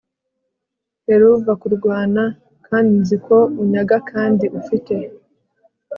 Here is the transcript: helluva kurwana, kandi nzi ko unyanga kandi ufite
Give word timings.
helluva 1.05 1.51
kurwana, 1.61 2.23
kandi 2.67 2.91
nzi 3.01 3.17
ko 3.25 3.37
unyanga 3.61 3.97
kandi 4.11 4.45
ufite 4.59 4.95